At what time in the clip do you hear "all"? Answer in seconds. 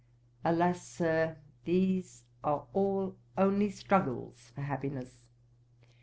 2.73-3.15